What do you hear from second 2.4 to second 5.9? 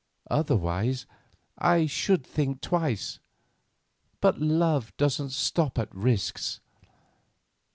twice; but love doesn't stop